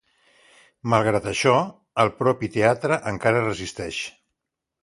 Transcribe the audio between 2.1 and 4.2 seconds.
propi teatre encara resisteix.